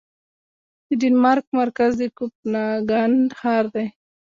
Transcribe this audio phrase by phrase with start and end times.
[0.87, 3.87] د ډنمارک مرکز د کوپنهاګن ښار دی